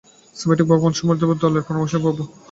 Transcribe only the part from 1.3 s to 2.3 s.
রুদ্র, দলের পরাক্রমশালী প্রভু।